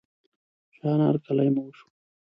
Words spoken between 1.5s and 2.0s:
مو وشو.